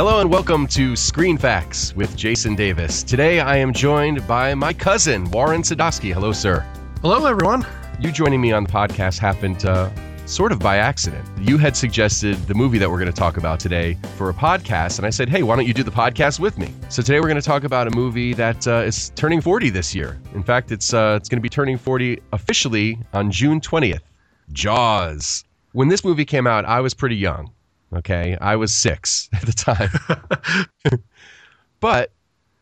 [0.00, 3.02] Hello and welcome to Screen Facts with Jason Davis.
[3.02, 6.10] Today I am joined by my cousin, Warren Sadowski.
[6.10, 6.60] Hello, sir.
[7.02, 7.66] Hello, everyone.
[8.00, 9.90] You joining me on the podcast happened uh,
[10.24, 11.28] sort of by accident.
[11.38, 14.96] You had suggested the movie that we're going to talk about today for a podcast,
[14.96, 16.72] and I said, hey, why don't you do the podcast with me?
[16.88, 19.94] So today we're going to talk about a movie that uh, is turning 40 this
[19.94, 20.18] year.
[20.32, 24.00] In fact, it's, uh, it's going to be turning 40 officially on June 20th.
[24.50, 25.44] Jaws.
[25.72, 27.52] When this movie came out, I was pretty young.
[27.94, 28.36] Okay.
[28.40, 29.90] I was six at the time.
[31.80, 32.12] but,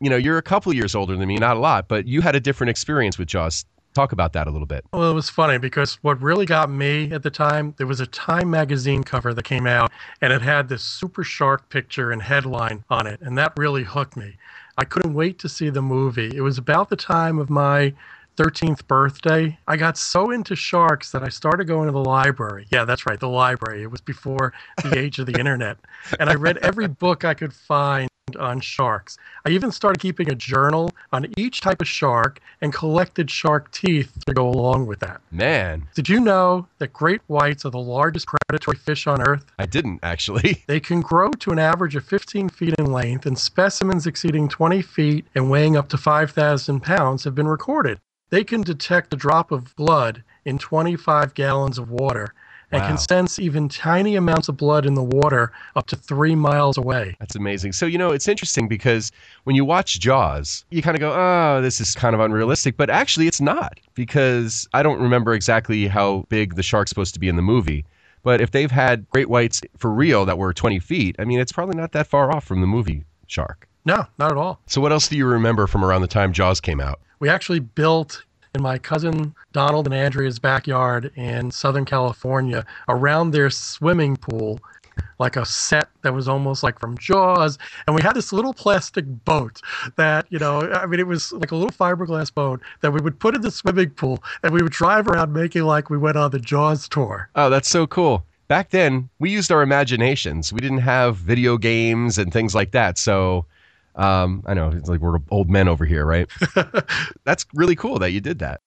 [0.01, 2.35] you know, you're a couple years older than me, not a lot, but you had
[2.35, 3.65] a different experience with Jaws.
[3.95, 4.85] Talk about that a little bit.
[4.93, 8.07] Well, it was funny because what really got me at the time, there was a
[8.07, 12.85] Time magazine cover that came out and it had this super shark picture and headline
[12.91, 13.21] on it.
[13.21, 14.37] And that really hooked me.
[14.77, 16.31] I couldn't wait to see the movie.
[16.33, 17.93] It was about the time of my
[18.39, 22.67] 13th birthday, I got so into sharks that I started going to the library.
[22.71, 23.83] Yeah, that's right, the library.
[23.83, 24.53] It was before
[24.85, 25.79] the age of the internet.
[26.21, 29.17] And I read every book I could find on sharks.
[29.47, 34.13] I even started keeping a journal on each type of shark and collected shark teeth
[34.27, 35.21] to go along with that.
[35.31, 35.89] Man.
[35.95, 39.47] Did you know that great whites are the largest predatory fish on Earth?
[39.59, 40.63] I didn't actually.
[40.69, 44.83] They can grow to an average of 15 feet in length, and specimens exceeding 20
[44.83, 47.99] feet and weighing up to 5,000 pounds have been recorded.
[48.31, 52.35] They can detect a drop of blood in 25 gallons of water
[52.71, 52.89] and wow.
[52.89, 57.17] can sense even tiny amounts of blood in the water up to three miles away.
[57.19, 57.73] That's amazing.
[57.73, 59.11] So, you know, it's interesting because
[59.45, 62.77] when you watch Jaws, you kind of go, oh, this is kind of unrealistic.
[62.77, 67.21] But actually, it's not because I don't remember exactly how big the shark's supposed to
[67.21, 67.85] be in the movie.
[68.23, 71.53] But if they've had great whites for real that were 20 feet, I mean, it's
[71.53, 73.67] probably not that far off from the movie shark.
[73.85, 74.61] No, not at all.
[74.67, 77.01] So, what else do you remember from around the time Jaws came out?
[77.21, 78.25] We actually built
[78.55, 84.61] in my cousin Donald and Andrea's backyard in Southern California around their swimming pool
[85.19, 87.59] like a set that was almost like from Jaws.
[87.87, 89.61] And we had this little plastic boat
[89.97, 93.19] that, you know, I mean, it was like a little fiberglass boat that we would
[93.19, 96.31] put in the swimming pool and we would drive around making like we went on
[96.31, 97.29] the Jaws tour.
[97.35, 98.25] Oh, that's so cool.
[98.49, 100.53] Back then, we used our imaginations.
[100.53, 102.97] We didn't have video games and things like that.
[102.97, 103.45] So,
[103.99, 106.29] um, I know it's like we're old men over here, right?
[107.25, 108.61] That's really cool that you did that.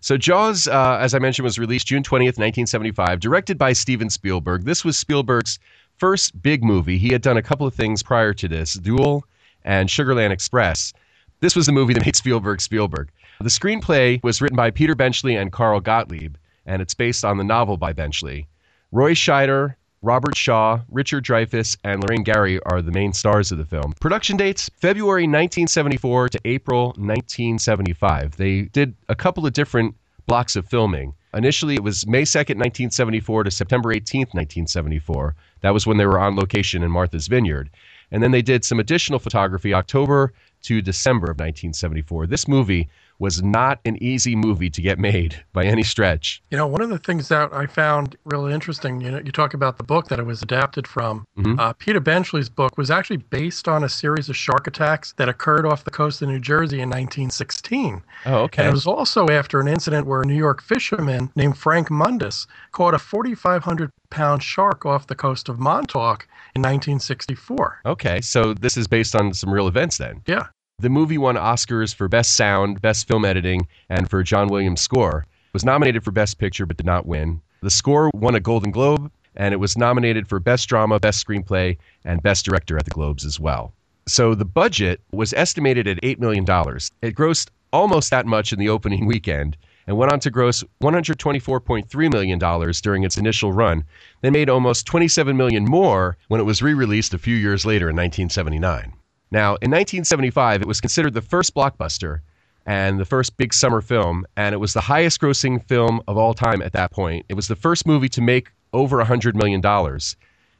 [0.00, 4.64] So Jaws, uh, as I mentioned, was released June 20th, 1975, directed by Steven Spielberg.
[4.64, 5.58] This was Spielberg's
[5.96, 6.98] first big movie.
[6.98, 9.24] He had done a couple of things prior to this, Duel
[9.64, 10.92] and Sugarland Express.
[11.40, 13.10] This was the movie that made Spielberg Spielberg.
[13.40, 16.36] The screenplay was written by Peter Benchley and Carl Gottlieb,
[16.66, 18.46] and it's based on the novel by Benchley.
[18.92, 19.74] Roy Scheider
[20.04, 23.94] Robert Shaw, Richard Dreyfuss, and Lorraine Gary are the main stars of the film.
[24.00, 28.36] Production dates February 1974 to April 1975.
[28.36, 29.94] They did a couple of different
[30.26, 31.14] blocks of filming.
[31.32, 35.34] Initially, it was May 2nd, 1974 to September 18th, 1974.
[35.62, 37.70] That was when they were on location in Martha's Vineyard.
[38.10, 40.34] And then they did some additional photography October
[40.64, 42.26] to December of 1974.
[42.26, 46.42] This movie was not an easy movie to get made by any stretch.
[46.50, 49.54] You know, one of the things that I found really interesting, you know, you talk
[49.54, 51.24] about the book that it was adapted from.
[51.38, 51.58] Mm-hmm.
[51.58, 55.66] Uh, Peter Benchley's book was actually based on a series of shark attacks that occurred
[55.66, 58.02] off the coast of New Jersey in 1916.
[58.26, 58.62] Oh, okay.
[58.62, 62.46] And it was also after an incident where a New York fisherman named Frank Mundus
[62.72, 67.80] caught a 4,500 pound shark off the coast of Montauk in 1964.
[67.84, 70.22] Okay, so this is based on some real events then.
[70.26, 70.46] Yeah.
[70.84, 75.24] The movie won Oscars for Best Sound, Best Film Editing, and for John Williams' score.
[75.46, 77.40] It was nominated for Best Picture but did not win.
[77.62, 81.78] The score won a Golden Globe, and it was nominated for Best Drama, Best Screenplay,
[82.04, 83.72] and Best Director at the Globes as well.
[84.06, 86.44] So the budget was estimated at $8 million.
[86.44, 89.56] It grossed almost that much in the opening weekend
[89.86, 93.84] and went on to gross $124.3 million during its initial run,
[94.22, 97.88] then made almost 27 million more when it was re released a few years later
[97.88, 98.92] in 1979.
[99.34, 102.20] Now, in 1975, it was considered the first blockbuster
[102.66, 106.34] and the first big summer film, and it was the highest grossing film of all
[106.34, 107.26] time at that point.
[107.28, 109.60] It was the first movie to make over $100 million.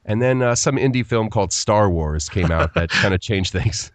[0.07, 3.53] And then uh, some indie film called Star Wars came out that kind of changed
[3.53, 3.93] things.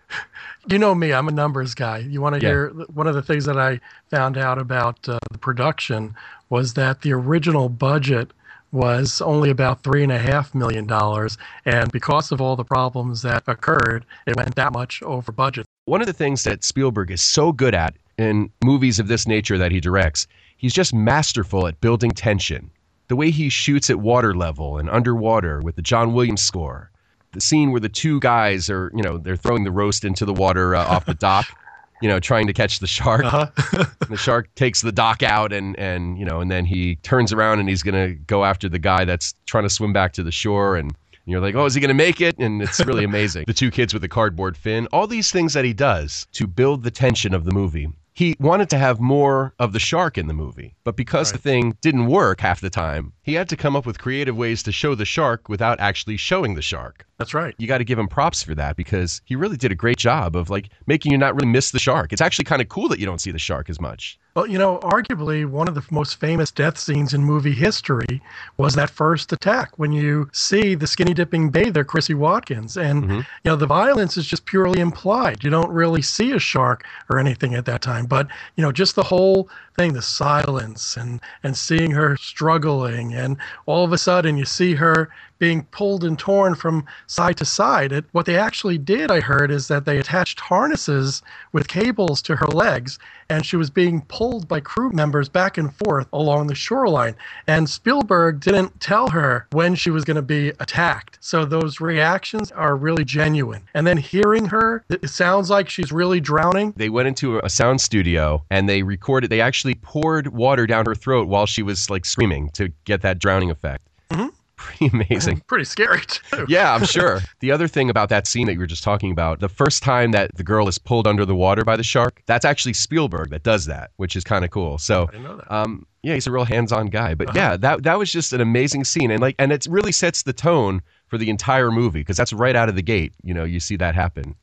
[0.70, 1.98] You know me, I'm a numbers guy.
[1.98, 2.48] You want to yeah.
[2.48, 6.16] hear one of the things that I found out about uh, the production
[6.48, 8.32] was that the original budget
[8.72, 11.38] was only about three and a half million dollars.
[11.66, 15.66] And because of all the problems that occurred, it went that much over budget.
[15.86, 19.58] One of the things that Spielberg is so good at in movies of this nature
[19.58, 20.28] that he directs,
[20.58, 22.70] he's just masterful at building tension.
[23.08, 26.92] The way he shoots at water level and underwater with the John Williams score.
[27.32, 30.34] The scene where the two guys are, you know, they're throwing the roast into the
[30.34, 31.48] water uh, off the dock
[32.02, 33.26] you know, trying to catch the shark.
[33.26, 33.86] Uh-huh.
[34.10, 37.60] the shark takes the dock out, and and you know, and then he turns around
[37.60, 40.76] and he's gonna go after the guy that's trying to swim back to the shore,
[40.76, 42.40] and you're like, oh, is he going to make it?
[42.40, 43.44] And it's really amazing.
[43.46, 46.82] the two kids with the cardboard fin, all these things that he does to build
[46.82, 47.88] the tension of the movie.
[48.14, 51.34] He wanted to have more of the shark in the movie, but because Right.
[51.42, 54.64] the thing didn't work half the time, he had to come up with creative ways
[54.64, 57.06] to show the shark without actually showing the shark.
[57.20, 57.54] That's right.
[57.58, 60.38] You got to give him props for that because he really did a great job
[60.38, 62.14] of like making you not really miss the shark.
[62.14, 64.18] It's actually kind of cool that you don't see the shark as much.
[64.36, 68.22] Well, you know, arguably one of the most famous death scenes in movie history
[68.58, 72.78] was that first attack when you see the skinny dipping bather, Chrissy Watkins.
[72.78, 73.18] And, Mhm.
[73.18, 75.44] you know, the violence is just purely implied.
[75.44, 78.06] You don't really see a shark or anything at that time.
[78.06, 83.14] But, you know, just the whole thing, the silence and, and seeing her struggling.
[83.14, 83.36] And
[83.66, 87.92] all of a sudden you see her being pulled and torn from side to side.
[87.92, 91.22] It, what they actually did, I heard, is that they attached harnesses
[91.52, 93.00] with cables to her legs,
[93.30, 97.16] and she was being pulled by crew members back and forth along the shoreline.
[97.48, 101.18] And Spielberg didn't tell her when she was going to be attacked.
[101.22, 103.64] So those reactions are really genuine.
[103.74, 106.74] And then hearing her, it sounds like she's really drowning.
[106.76, 110.96] They went into a sound studio and they recorded, they actually poured water down her
[110.96, 113.88] throat while she was like screaming to get that drowning effect.
[114.12, 114.32] Mhm.
[114.60, 115.42] Pretty amazing.
[115.48, 116.46] Pretty scary, too.
[116.50, 117.22] yeah, I'm sure.
[117.40, 120.12] The other thing about that scene that you were just talking about, the first time
[120.12, 123.44] that the girl is pulled under the water by the shark, that's actually Spielberg that
[123.44, 124.78] does that, which is kind of cool.
[124.78, 125.52] So, I didn't know that.
[125.54, 127.14] um, yeah, he's a real hands-on guy.
[127.16, 127.38] But Uh-huh.
[127.40, 130.34] yeah, that that was just an amazing scene, and like, and it really sets the
[130.34, 133.14] tone for the entire movie because that's right out of the gate.
[133.24, 134.36] You know, you see that happen.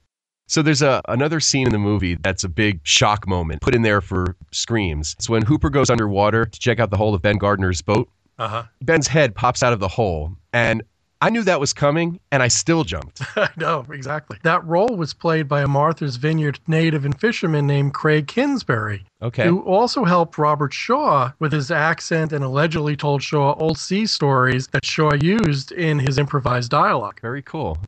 [0.48, 3.82] So there's a another scene in the movie that's a big shock moment put in
[3.82, 5.14] there for screams.
[5.18, 8.08] It's when Hooper goes underwater to check out the hull of Ben Gardner's boat.
[8.38, 8.62] Uh huh.
[8.82, 10.82] Ben's head pops out of the hole, and
[11.22, 13.22] I knew that was coming, and I still jumped.
[13.36, 14.38] I know, exactly.
[14.42, 19.46] That role was played by a Martha's Vineyard native and fisherman named Craig Kingsbury, Okay.
[19.46, 24.66] who also helped Robert Shaw with his accent and allegedly told Shaw old sea stories
[24.68, 27.18] that Shaw used in his improvised dialogue.
[27.22, 27.78] Very cool.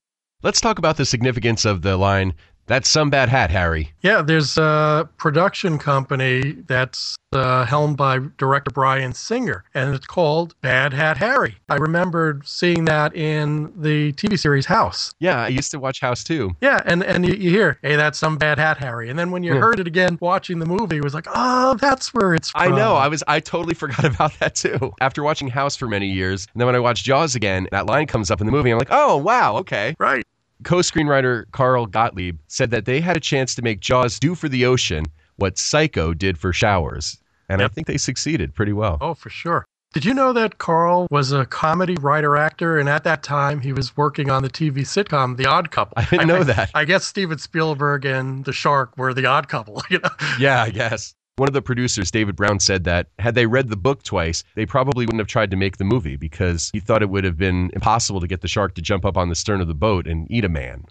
[0.42, 2.32] Let's talk about the significance of the line,
[2.68, 3.92] that's some bad hat, Harry.
[4.02, 10.54] Yeah, there's a production company that's uh, helmed by director Bryan Singer, and it's called
[10.60, 11.56] Bad Hat Harry.
[11.68, 15.12] I remembered seeing that in the TV series House.
[15.18, 16.54] Yeah, I used to watch House too.
[16.60, 19.10] Yeah, and, and you, you hear, hey, that's some bad hat, Harry.
[19.10, 19.60] And then when you Yeah.
[19.60, 22.62] heard it again watching the movie, it was like, oh, that's where it's from.
[22.72, 22.94] I know.
[22.94, 23.22] I was.
[23.28, 24.94] I totally forgot about that too.
[25.00, 28.06] After watching House for many years, and then when I watched Jaws again, that line
[28.06, 28.70] comes up in the movie.
[28.70, 29.96] I'm like, oh wow, okay.
[29.98, 30.24] Right.
[30.64, 34.66] Co-screenwriter Carl Gottlieb said that they had a chance to make Jaws do for the
[34.66, 35.04] ocean
[35.36, 37.18] what Psycho did for showers,
[37.48, 38.98] and I think they succeeded pretty well.
[39.00, 39.64] Oh, for sure.
[39.94, 43.72] Did you know that Carl was a comedy writer actor, and at that time he
[43.72, 45.94] was working on the TV sitcom The Odd Couple?
[45.96, 46.70] I didn't know that.
[46.74, 49.82] I guess Steven Spielberg and the Shark were the Odd Couple.
[49.90, 50.10] You know.
[50.38, 51.14] Yeah, I guess.
[51.38, 54.66] One of the producers, David Brown, said that had they read the book twice, they
[54.66, 57.70] probably wouldn't have tried to make the movie because he thought it would have been
[57.74, 60.28] impossible to get the shark to jump up on the stern of the boat and
[60.32, 60.86] eat a man.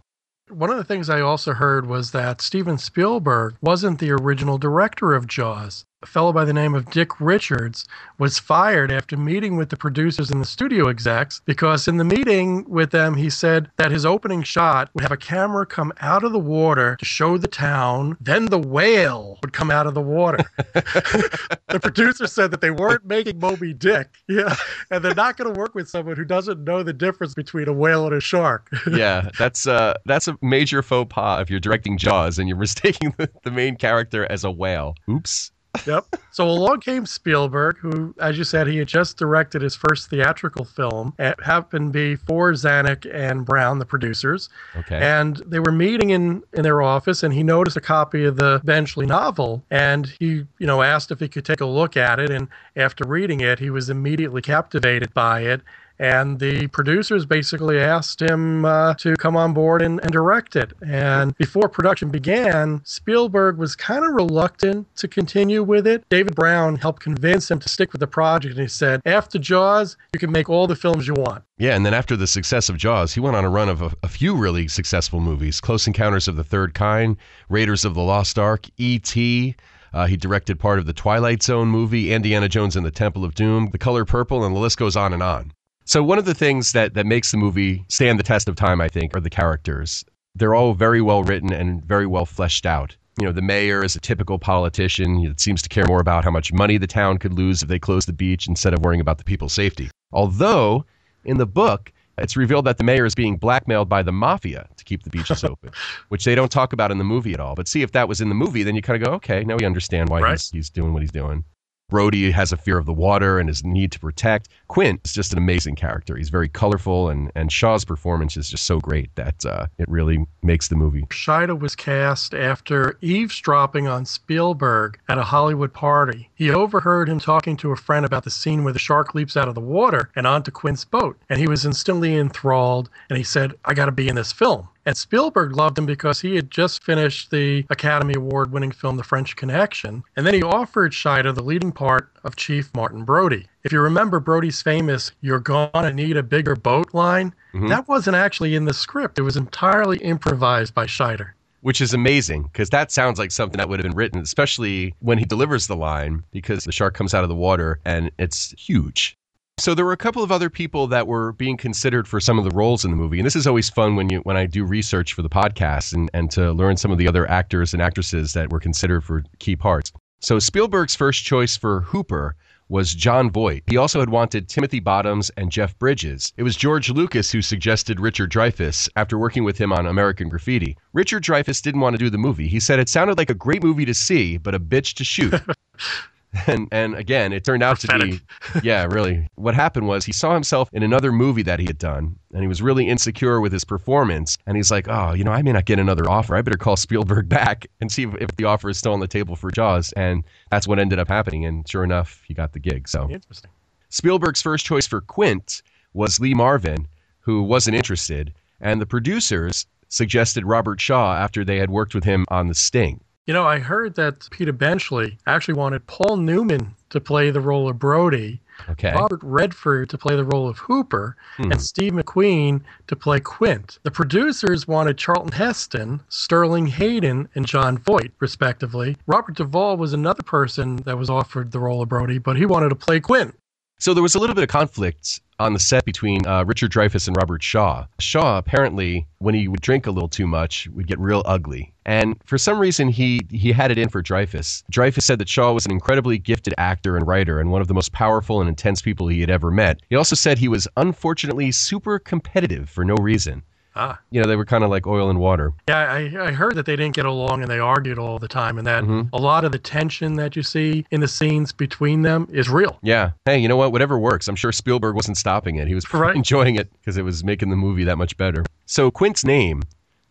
[0.50, 5.14] One of the things I also heard was that Steven Spielberg wasn't the original director
[5.14, 5.84] of Jaws.
[6.04, 7.84] A fellow by the name of Dick Richards
[8.20, 12.70] was fired after meeting with the producers and the studio execs because in the meeting
[12.70, 16.34] with them, he said that his opening shot would have a camera come out of
[16.34, 20.38] the water to show the town, then the whale would come out of the water.
[20.58, 24.56] the producer said that they weren't making Moby Dick, yeah,
[24.92, 27.74] and they're not going to work with someone who doesn't know the difference between a
[27.74, 28.70] whale and a shark.
[28.92, 33.16] yeah, that's uh that's a major faux pas if you're directing Jaws and you're mistaking
[33.18, 34.94] the, the main character as a whale.
[35.10, 35.52] Oops.
[35.86, 36.06] Yep.
[36.32, 40.66] So along came Spielberg, who, as you said, he had just directed his first theatrical
[40.66, 41.14] film.
[41.20, 44.50] It happened to be for Zanuck and Brown, the producers.
[44.76, 44.98] Okay.
[44.98, 48.62] And they were meeting in, in their office, and he noticed a copy of the
[48.64, 52.30] Benchley novel, and he, you know, asked if he could take a look at it.
[52.30, 55.62] And after reading it, he was immediately captivated by it.
[56.00, 60.74] And the producers basically asked him uh, to come on board and, and direct it.
[60.86, 66.08] And before production began, Spielberg was kind of reluctant to continue with it.
[66.10, 68.54] David Brown helped convince him to stick with the project.
[68.56, 71.44] And he said, after Jaws, you can make all the films you want.
[71.58, 73.92] Yeah, and then after the success of Jaws, he went on a run of a,
[74.04, 77.18] a few really successful movies Close Encounters of the Third Kind,
[77.50, 79.56] Raiders of the Lost Ark, E.T.
[79.94, 83.34] Uh, he directed part of the Twilight Zone movie, Indiana Jones and the Temple of
[83.34, 85.54] Doom, The Color Purple, and the list goes on and on.
[85.88, 88.82] So, one of the things that, that makes the movie stand the test of time,
[88.82, 90.04] I think, are the characters.
[90.36, 92.98] They're all very well written and very well fleshed out.
[93.18, 96.30] You know, the mayor is a typical politician that seems to care more about how
[96.30, 99.18] much money the town could lose if they closed the beach instead of worrying about
[99.18, 99.90] the people's safety.
[100.12, 100.86] Although,
[101.24, 104.84] in the book, it's revealed that the mayor is being blackmailed by the mafia to
[104.84, 105.72] keep the beaches open,
[106.10, 107.56] which they don't talk about in the movie at all.
[107.56, 109.56] But see, if that was in the movie, then you kind of go, okay, now
[109.56, 110.32] we understand why Right.
[110.32, 111.46] he's, he's doing what he's doing.
[111.90, 114.50] Brody has a fear of the water and his need to protect.
[114.68, 116.18] Quint is just an amazing character.
[116.18, 120.26] He's very colorful, and, and Shaw's performance is just so great that uh, it really
[120.44, 121.04] makes the movie.
[121.04, 126.30] Scheider was cast after eavesdropping on Spielberg at a Hollywood party.
[126.38, 129.48] He overheard him talking to a friend about the scene where the shark leaps out
[129.48, 133.56] of the water and onto Quint's boat, and he was instantly enthralled, and he said,
[133.66, 134.70] I got to be in this film.
[134.86, 139.04] And Spielberg loved him because he had just finished the Academy Award winning film The
[139.04, 140.04] French Connection.
[140.16, 143.48] And then he offered Scheider the leading part of Chief Martin Brody.
[143.64, 147.68] If you remember Brody's famous, You're Gonna Need a Bigger Boat line, mm-hmm.
[147.68, 149.18] that wasn't actually in the script.
[149.18, 151.32] It was entirely improvised by Scheider
[151.68, 155.18] which is amazing because that sounds like something that would have been written, especially when
[155.18, 159.18] he delivers the line because the shark comes out of the water and it's huge.
[159.58, 162.46] So there were a couple of other people that were being considered for some of
[162.46, 164.64] the roles in the movie, and this is always fun when you when I do
[164.64, 168.32] research for the podcast and and to learn some of the other actors and actresses
[168.32, 169.92] that were considered for key parts.
[170.22, 172.38] So Spielberg's first choice for Hooper
[172.70, 173.64] was Jon Voight.
[173.68, 176.34] He also had wanted Timothy Bottoms and Jeff Bridges.
[176.38, 180.78] It was George Lucas who suggested Richard Dreyfuss after working with him on American Graffiti.
[180.94, 182.48] Richard Dreyfuss didn't want to do the movie.
[182.48, 185.34] He said it sounded like a great movie to see, but a bitch to shoot.
[186.48, 188.20] and and again it turned out to be
[188.64, 189.28] yeah really.
[189.36, 192.48] What happened was he saw himself in another movie that he had done and he
[192.48, 195.66] was really insecure with his performance and he's like oh you know i may not
[195.66, 196.36] get another offer.
[196.36, 199.08] I better call spielberg back and see if, if the offer is still on the
[199.08, 199.94] table for jaws.
[199.94, 202.88] And that's what ended up happening and sure enough he got the gig.
[202.88, 203.50] So interesting.
[203.90, 205.62] Spielberg's first choice for quint
[205.94, 206.88] was lee marvin
[207.22, 212.26] who wasn't interested and the producers suggested robert shaw after they had worked with him
[212.30, 217.02] on the sting you know, I heard that Peter Benchley actually wanted Paul Newman to
[217.02, 218.94] play the role of Brody, okay.
[218.94, 221.52] Robert Redford to play the role of Hooper, hmm.
[221.52, 223.80] and Steve McQueen to play Quint.
[223.84, 228.96] The producers wanted Charlton Heston, Sterling Hayden, and Jon Voight, respectively.
[229.08, 232.70] Robert Duvall was another person that was offered the role of Brody, but he wanted
[232.70, 233.36] to play Quint.
[233.78, 237.08] So there was a little bit of conflict on the set between uh, Richard Dreyfuss
[237.08, 237.86] and Robert Shaw.
[238.00, 241.74] Shaw apparently, when he would drink a little too much, would get real ugly.
[241.86, 244.64] And for some reason, he he had it in for Dreyfuss.
[244.72, 247.74] Dreyfuss said that Shaw was an incredibly gifted actor and writer, and one of the
[247.74, 249.82] most powerful and intense people he had ever met.
[249.90, 253.44] He also said he was unfortunately super competitive for no reason.
[253.78, 254.00] Ah.
[254.10, 255.54] You know, they were kind of like oil and water.
[255.70, 258.58] Yeah, I, I heard that they didn't get along and they argued all the time,
[258.58, 259.14] and that mm-hmm.
[259.14, 262.80] a lot of the tension that you see in the scenes between them is real.
[262.82, 263.12] Yeah.
[263.26, 263.72] Hey, you know what?
[263.72, 264.28] Whatever works.
[264.28, 265.68] I'm sure Spielberg wasn't stopping it.
[265.68, 266.16] He was right.
[266.24, 268.44] enjoying it because it was making the movie that much better.
[268.66, 269.62] So Quint's name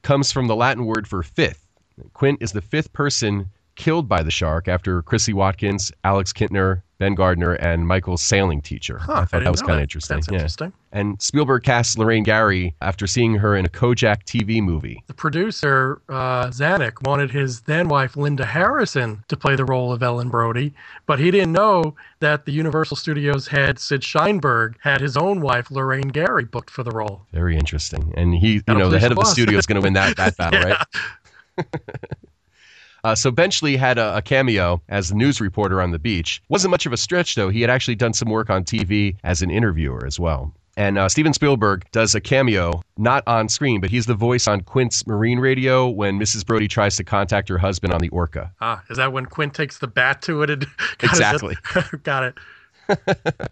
[0.03, 1.67] comes from the Latin word for fifth.
[2.13, 7.15] Quint is the fifth person killed by the shark after Chrissy Watkins, Alex Kintner, Ben
[7.15, 8.99] Gardner, and Michael's sailing teacher.
[8.99, 10.17] Huh, I thought I that was kind of interesting.
[10.17, 10.35] That's yeah.
[10.37, 10.73] interesting.
[10.93, 15.03] And Spielberg cast Lorraine Gary after seeing her in a Kojak TV movie.
[15.07, 20.03] The producer, uh, Zanuck, wanted his then wife, Linda Harrison, to play the role of
[20.03, 20.73] Ellen Brody,
[21.05, 25.71] but he didn't know that the Universal Studios head, Sid Sheinberg, had his own wife,
[25.71, 27.27] Lorraine Gary, booked for the role.
[27.33, 28.15] Very interesting.
[28.17, 30.17] And he, you That'll know, the head of the studio is going to win that,
[30.17, 30.87] that battle, right?
[33.07, 36.43] Uh, so Benchley had a, a, cameo as the news reporter on the beach.
[36.49, 37.51] Wasn't much of a stretch, though.
[37.51, 40.53] He had actually done some work on TV as an interviewer as well.
[40.77, 44.63] And uh, Steven Spielberg does a cameo, not on screen, but he's the voice on
[44.63, 46.45] Quint's marine radio when Mrs.
[46.45, 48.53] Brody tries to contact her husband on the Orca.
[48.61, 50.51] Ah, is that when Quint takes the bat to it?
[50.51, 50.67] And
[51.01, 51.57] exactly.
[52.03, 52.35] got it.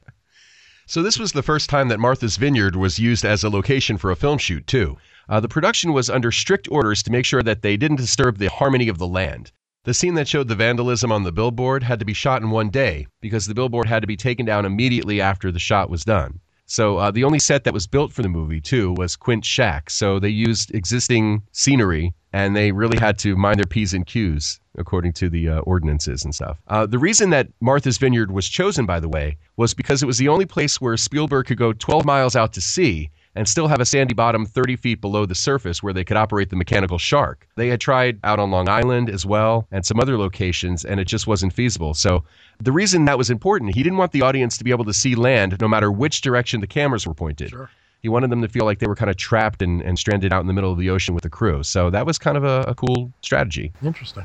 [0.87, 4.11] so this was the first time that Martha's Vineyard was used as a location for
[4.11, 4.99] a film shoot, too.
[5.28, 8.50] Uh, the production was under strict orders to make sure that they didn't disturb the
[8.50, 9.52] harmony of the land.
[9.85, 12.71] The scene that showed the vandalism on the billboard had to be shot in one
[12.71, 16.40] day because the billboard had to be taken down immediately after the shot was done.
[16.66, 19.90] So uh, the only set that was built for the movie too was Quint's shack.
[19.90, 24.59] So they used existing scenery and they really had to mind their p's and q's
[24.76, 26.59] according to the uh, ordinances and stuff.
[26.69, 30.19] Uh, the reason that Martha's Vineyard was chosen, by the way, was because it was
[30.19, 33.81] the only place where Spielberg could go 12 miles out to sea and still have
[33.81, 37.49] a sandy bottom 30 feet below the surface where they could operate the mechanical shark.
[37.57, 41.07] They had tried out on Long Island as well and some other locations, and it
[41.07, 41.95] just wasn't feasible.
[41.95, 42.25] So
[42.61, 45.14] the reason that was important, he didn't want the audience to be able to see
[45.14, 47.50] land no matter which direction the cameras were pointed.
[47.50, 47.71] Sure.
[48.03, 50.43] He wanted them to feel like they were kind of trapped and, and stranded out
[50.43, 51.62] in the middle of the ocean with the crew.
[51.62, 53.73] So that was kind of a, a cool strategy.
[53.83, 54.25] Interesting.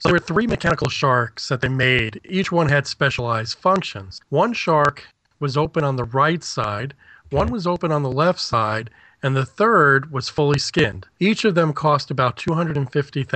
[0.00, 2.20] So there were three mechanical sharks that they made.
[2.28, 4.20] Each one had specialized functions.
[4.28, 5.06] One shark
[5.40, 6.92] was open on the right side,
[7.30, 8.90] one was open on the left side,
[9.22, 11.06] and the third was fully skinned.
[11.18, 13.26] Each of them cost about $250,000.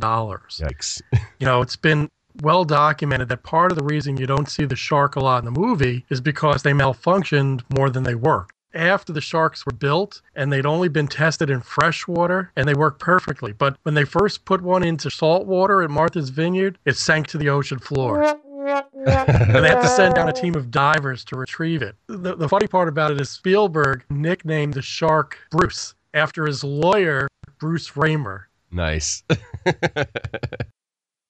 [0.00, 1.02] Yikes.
[1.38, 2.08] you know, it's been
[2.42, 5.44] well documented that part of the reason you don't see the shark a lot in
[5.52, 8.54] the movie is because they malfunctioned more than they worked.
[8.74, 12.74] After the sharks were built and they'd only been tested in fresh water and they
[12.74, 13.52] worked perfectly.
[13.52, 17.38] But when they first put one into salt water at Martha's Vineyard, it sank to
[17.38, 18.38] the ocean floor.
[18.68, 21.96] And they have to send down a team of divers to retrieve it.
[22.06, 27.28] The, the funny part about it is Spielberg nicknamed the shark Bruce after his lawyer,
[27.58, 28.48] Bruce Ramer.
[28.70, 29.22] Nice.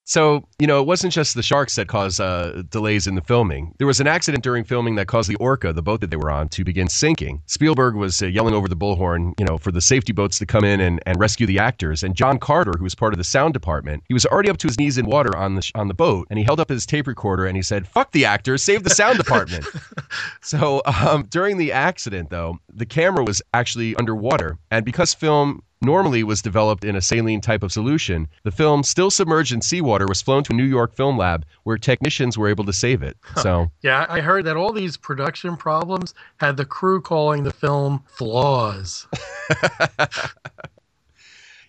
[0.09, 3.75] So, you know, it wasn't just the sharks that caused uh, delays in the filming.
[3.77, 6.31] There was an accident during filming that caused the Orca, the boat that they were
[6.31, 7.43] on, to begin sinking.
[7.45, 10.65] Spielberg was uh, yelling over the bullhorn, you know, for the safety boats to come
[10.65, 12.03] in and, and rescue the actors.
[12.03, 14.67] And John Carter, who was part of the sound department, he was already up to
[14.67, 17.07] his knees in water on the on the boat, and he held up his tape
[17.07, 19.67] recorder and he said, "Fuck the actors, save the sound department."
[20.41, 26.23] so, um, during the accident, though, the camera was actually underwater, and because film normally
[26.23, 30.23] was developed in a saline type of solution, the film, still submerged in seawater, was
[30.23, 33.17] flown to a New York film lab where technicians were able to save it.
[33.43, 38.05] So, yeah, I heard that all these production problems had the crew calling the film
[38.09, 39.07] flaws.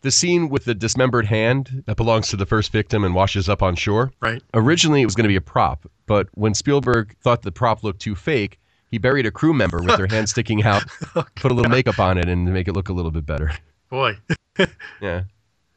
[0.02, 3.62] the scene with the dismembered hand that belongs to the first victim and washes up
[3.62, 4.12] on shore.
[4.20, 4.42] Right.
[4.54, 8.02] Originally, it was going to be a prop, but when Spielberg thought the prop looked
[8.02, 10.84] too fake, he buried a crew member with their hand sticking out,
[11.16, 13.52] oh, put a little makeup on it, and make it look a little bit better.
[13.90, 14.18] Boy.
[15.02, 15.24] yeah.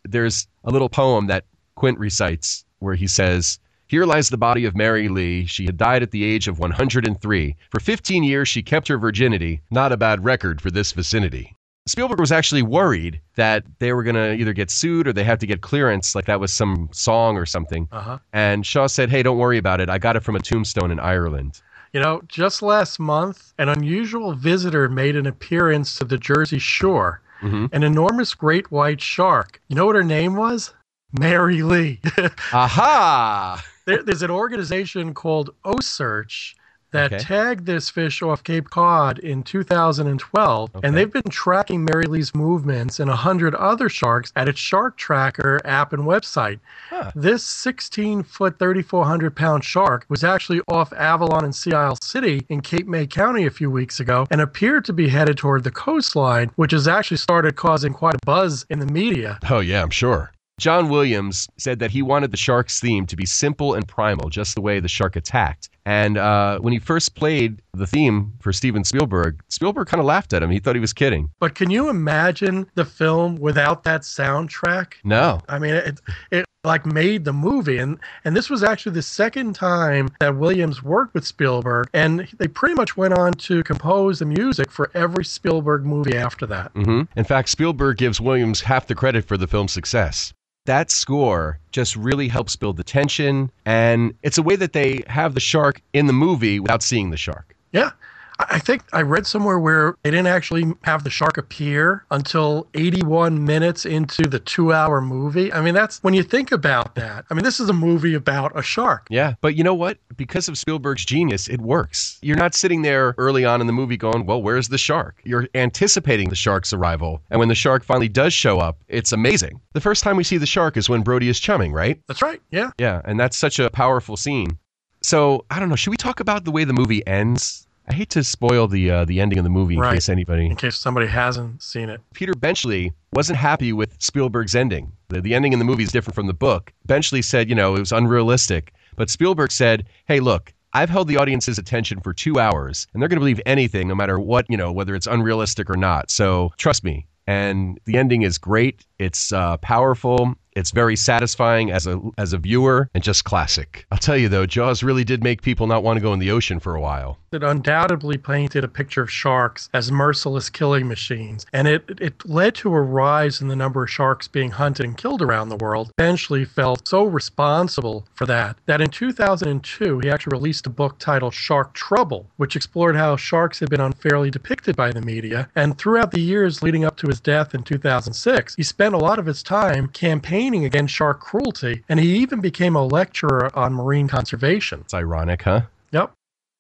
[0.05, 1.45] There's a little poem that
[1.77, 5.47] Quint recites where he says, Here lies the body of Mary Lee.
[5.47, 7.57] She had died at the age of 103.
[7.71, 9.63] For 15 years, she kept her virginity.
[9.71, 11.57] Not a bad record for this vicinity.
[11.87, 15.41] Spielberg was actually worried that they were going to either get sued or they had
[15.41, 17.89] to get clearance, like that was some song or something.
[17.91, 18.19] Uh-huh.
[18.33, 19.89] And Shaw said, Hey, don't worry about it.
[19.89, 21.61] I got it from a tombstone in Ireland.
[21.93, 27.21] You know, just last month, an unusual visitor made an appearance to the Jersey Shore
[27.43, 27.67] mm-hmm.
[27.73, 29.61] an enormous great white shark.
[29.69, 30.73] You know what her name was?
[31.19, 32.01] Mary Lee.
[32.53, 33.65] Aha!
[33.85, 36.55] There, there's an organization called OCEARCH
[36.93, 37.23] that okay.
[37.23, 40.87] tagged this fish off Cape Cod in 2012, okay.
[40.87, 45.61] and they've been tracking Mary Lee's movements and 100 other sharks at its Shark Tracker
[45.65, 46.61] app and website.
[46.91, 47.11] Huh.
[47.15, 52.61] This 16 foot, 3,400 pound shark was actually off Avalon and Sea Isle City in
[52.61, 56.51] Cape May County a few weeks ago and appeared to be headed toward the coastline,
[56.57, 59.39] which has actually started causing quite a buzz in the media.
[59.51, 60.33] Oh, yeah, I'm sure.
[60.61, 64.55] John Williams said that he wanted the Sharks theme to be simple and primal, just
[64.55, 65.71] the way the shark attacked.
[65.85, 70.33] And uh, when he first played the theme for Steven Spielberg, Spielberg kind of laughed
[70.33, 70.51] at him.
[70.51, 71.31] He thought he was kidding.
[71.41, 74.95] But can you imagine the film without that soundtrack?
[75.05, 75.41] No.
[75.49, 79.53] I mean, it, it like made the movie and and this was actually the second
[79.53, 84.27] time that Williams worked with Spielberg and they pretty much went on to compose the
[84.27, 86.73] music for every Spielberg movie after that.
[86.75, 87.03] Mm-hmm.
[87.19, 90.33] In fact, Spielberg gives Williams half the credit for the film's success
[90.65, 95.35] that score just really helps build the tension and it's a way that they have
[95.35, 97.57] the shark in the movie without seeing the shark.
[97.73, 97.91] Yeah
[98.39, 103.45] I think I read somewhere where they didn't actually have the shark appear until 81
[103.45, 105.53] minutes into the two hour movie.
[105.53, 107.25] I mean, that's when you think about that.
[107.31, 109.07] I mean, this is a movie about a shark.
[109.11, 109.35] Yeah.
[109.41, 109.99] But you know what?
[110.17, 112.19] Because of Spielberg's genius, it works.
[112.23, 115.21] You're not sitting there early on in the movie going, well, where's the shark?
[115.25, 117.21] You're anticipating the shark's arrival.
[117.31, 119.61] And when the shark finally does show up, it's amazing.
[119.73, 122.01] The first time we see the shark is when Brody is chumming, right?
[122.09, 122.41] That's right.
[122.51, 122.71] Yeah.
[122.79, 123.03] Yeah.
[123.05, 124.59] And that's such a powerful scene.
[125.03, 125.77] So I don't know.
[125.77, 127.67] Should we talk about the way the movie ends?
[127.89, 129.95] I hate to spoil the uh, the ending of the movie in right.
[129.95, 132.01] case anybody in case somebody hasn't seen it.
[132.15, 134.93] Peter Benchley wasn't happy with Spielberg's ending.
[135.09, 136.73] The, the ending in the movie is different from the book.
[136.87, 141.17] Benchley said, you know, it was unrealistic, but Spielberg said, "Hey, look, I've held the
[141.17, 144.57] audience's attention for 2 hours, and they're going to believe anything no matter what, you
[144.57, 146.11] know, whether it's unrealistic or not.
[146.11, 148.85] So, trust me." And the ending is great.
[148.99, 150.35] It's uh, powerful.
[150.55, 153.87] It's very satisfying as a as a viewer and just classic.
[153.91, 156.31] I'll tell you though, Jaws really did make people not want to go in the
[156.31, 157.19] ocean for a while.
[157.33, 162.55] It undoubtedly painted a picture of sharks as merciless killing machines, and it it led
[162.57, 165.91] to a rise in the number of sharks being hunted and killed around the world.
[165.97, 171.33] Benchley felt so responsible for that that in 2002 he actually released a book titled
[171.33, 175.49] Shark Trouble, which explored how sharks had been unfairly depicted by the media.
[175.57, 179.19] And throughout the years leading up to his death in 2006, he spent a lot
[179.19, 183.73] of his time campaigning campaigning against shark cruelty, and he even became a lecturer on
[183.73, 184.81] marine conservation.
[184.81, 185.63] It's ironic, huh?
[185.93, 186.13] Yep.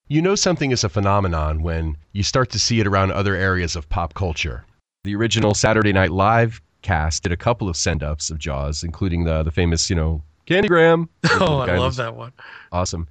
[0.08, 3.74] You know something is a phenomenon when you start to see it around other areas
[3.74, 4.64] of pop culture.
[5.02, 9.24] The original Saturday Night Live cast did a couple of send ups of Jaws, including
[9.24, 11.08] the the famous, you know, Candygram.
[11.40, 12.32] Oh, I love that one.
[12.70, 13.08] Awesome.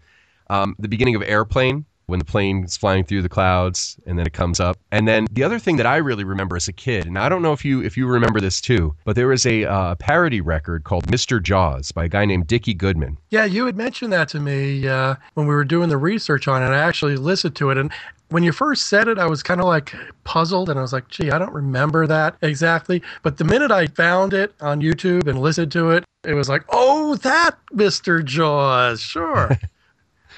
[0.50, 4.28] Um, the beginning of Airplane when the plane is flying through the clouds and then
[4.28, 4.78] it comes up.
[4.92, 7.42] And then the other thing that I really remember as a kid, and I don't
[7.42, 10.84] know if you if you remember this too, but there was a uh, parody record
[10.84, 11.42] called Mr.
[11.42, 13.18] Jaws by a guy named Dickie Goodman.
[13.30, 16.62] Yeah, you had mentioned that to me uh, when we were doing the research on
[16.62, 16.68] it.
[16.68, 17.92] I actually listened to it and
[18.28, 19.94] when you first said it, I was kind of like
[20.24, 23.02] puzzled and I was like, gee, I don't remember that exactly.
[23.24, 26.64] But the minute I found it on YouTube and listened to it, it was like,
[26.70, 28.24] oh, that Mr.
[28.24, 29.58] Jaws, sure.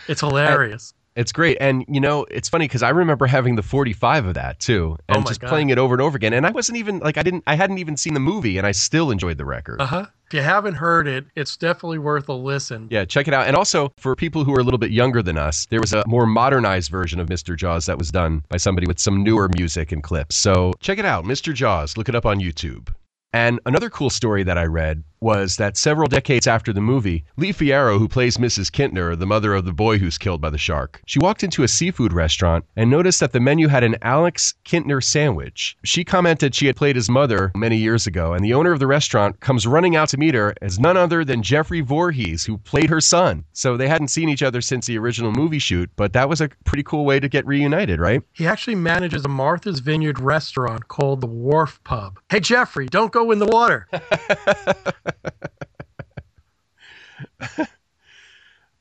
[0.08, 0.94] It's hilarious.
[1.16, 1.58] It's great.
[1.60, 5.20] And, you know, it's funny because I remember having the 45 of that too and
[5.20, 5.50] Oh just God.
[5.50, 6.34] playing it over and over again.
[6.34, 8.72] And I wasn't even like, I didn't, I hadn't even seen the movie and I
[8.72, 9.80] still enjoyed the record.
[9.82, 10.06] Uh huh.
[10.28, 12.88] If you haven't heard it, it's definitely worth a listen.
[12.90, 13.46] Yeah, check it out.
[13.46, 16.04] And also, for people who are a little bit younger than us, there was a
[16.08, 17.56] more modernized version of Mr.
[17.56, 20.36] Jaws that was done by somebody with some newer music and clips.
[20.36, 21.54] So check it out, Mr.
[21.54, 21.98] Jaws.
[21.98, 22.90] Look it up on YouTube.
[23.32, 27.54] And another cool story that I read was that several decades after the movie, Lee
[27.54, 28.70] Fierro, who plays Mrs.
[28.70, 31.68] Kintner, the mother of the boy who's killed by the shark, she walked into a
[31.68, 35.78] seafood restaurant and noticed that the menu had an Alex Kintner sandwich.
[35.86, 38.88] She commented she had played his mother many years ago, and the owner of the
[38.88, 42.90] restaurant comes running out to meet her as none other than Jeffrey Voorhees, who played
[42.90, 43.46] her son.
[43.54, 46.50] So they hadn't seen each other since the original movie shoot, but that was a
[46.66, 48.22] pretty cool way to get reunited, right?
[48.34, 52.20] He actually manages a Martha's Vineyard restaurant called the Wharf Pub.
[52.30, 53.88] Hey, Jeffrey, don't go in the water.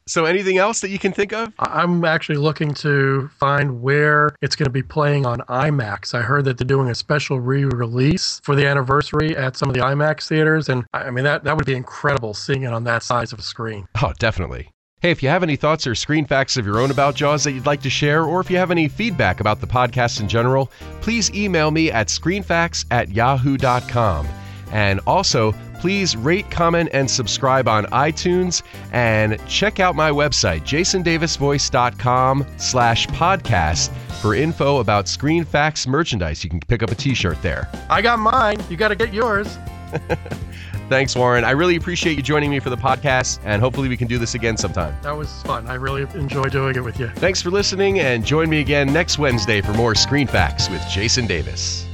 [0.06, 1.52] So anything else that you can think of?
[1.60, 6.12] I- I'm actually looking to find where it's going to be playing on IMAX.
[6.12, 9.80] I heard that they're doing a special re-release for the anniversary at some of the
[9.80, 13.02] IMAX theaters, and I I mean that that would be incredible seeing it on that
[13.02, 13.86] size of a screen.
[14.02, 14.70] Oh, definitely.
[15.00, 17.52] Hey, if you have any thoughts or screen facts of your own about Jaws that
[17.52, 20.70] you'd like to share, or if you have any feedback about the podcast in general,
[21.00, 24.26] please email me at screenfacts at yahoo.com.
[24.72, 32.46] And also, please rate, comment, and subscribe on iTunes, and check out my website, jasondavisvoice.com
[32.56, 36.42] slash podcast for info about Screen Facts merchandise.
[36.42, 37.68] You can pick up a t-shirt there.
[37.90, 38.58] I got mine.
[38.68, 39.58] You got to get yours.
[40.88, 41.44] Thanks, Warren.
[41.44, 44.34] I really appreciate you joining me for the podcast, and hopefully we can do this
[44.34, 44.94] again sometime.
[45.02, 45.66] That was fun.
[45.66, 47.08] I really enjoy doing it with you.
[47.08, 51.26] Thanks for listening, and join me again next Wednesday for more Screen Facts with Jason
[51.26, 51.86] Davis.